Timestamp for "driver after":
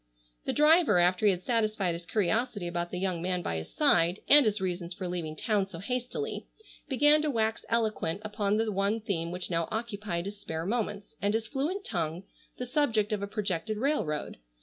0.53-1.27